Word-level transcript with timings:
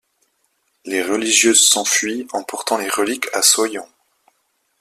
Les 0.83 1.03
religieuses 1.03 1.69
s’enfuient, 1.69 2.25
emportant 2.33 2.79
les 2.79 2.89
reliques 2.89 3.27
à 3.33 3.43
Soyons. 3.43 3.87